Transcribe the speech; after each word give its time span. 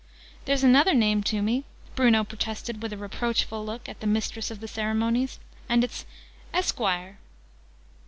"There's 0.45 0.63
another 0.63 0.95
name 0.95 1.21
to 1.25 1.43
me!" 1.43 1.63
Bruno 1.95 2.23
protested, 2.23 2.81
with 2.81 2.91
a 2.91 2.97
reproachful 2.97 3.63
look 3.63 3.87
at 3.87 3.99
the 3.99 4.07
Mistress 4.07 4.49
of 4.49 4.59
the 4.59 4.67
Ceremonies. 4.67 5.37
"And 5.69 5.83
it's' 5.83 6.07
Esquire'!" 6.55 7.19